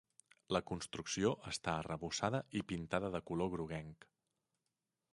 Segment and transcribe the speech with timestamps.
[0.55, 4.13] La construcció està arrebossada i pintada de color groguenc.